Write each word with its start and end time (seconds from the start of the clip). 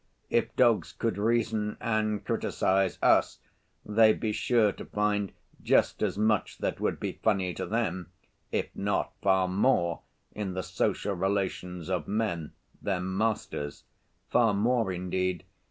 If 0.31 0.55
dogs 0.55 0.93
could 0.93 1.19
reason 1.19 1.77
and 1.79 2.25
criticize 2.25 2.97
us 3.03 3.37
they'd 3.85 4.19
be 4.19 4.31
sure 4.31 4.71
to 4.71 4.83
find 4.85 5.31
just 5.61 6.01
as 6.01 6.17
much 6.17 6.57
that 6.57 6.79
would 6.79 6.99
be 6.99 7.19
funny 7.21 7.53
to 7.53 7.67
them, 7.67 8.11
if 8.51 8.75
not 8.75 9.13
far 9.21 9.47
more, 9.47 10.01
in 10.31 10.55
the 10.55 10.63
social 10.63 11.13
relations 11.13 11.87
of 11.87 12.07
men, 12.07 12.53
their 12.81 12.99
masters—far 12.99 14.55
more, 14.55 14.91
indeed. 14.91 15.43